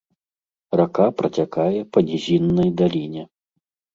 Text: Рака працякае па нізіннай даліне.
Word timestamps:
Рака 0.79 1.05
працякае 1.19 1.81
па 1.97 2.03
нізіннай 2.09 2.69
даліне. 2.83 3.23